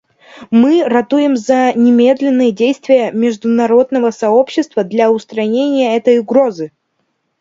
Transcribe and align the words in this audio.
Мы 0.49 0.83
ратуем 0.83 1.37
за 1.37 1.73
немедленные 1.75 2.51
действия 2.51 3.11
международного 3.11 4.09
сообщества 4.09 4.83
для 4.83 5.11
устранения 5.11 5.95
этой 5.95 6.17
угрозы. 6.17 6.71